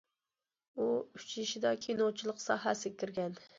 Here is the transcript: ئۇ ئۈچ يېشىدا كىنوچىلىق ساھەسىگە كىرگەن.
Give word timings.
ئۇ 0.77 0.87
ئۈچ 1.19 1.35
يېشىدا 1.41 1.75
كىنوچىلىق 1.85 2.43
ساھەسىگە 2.47 3.01
كىرگەن. 3.05 3.41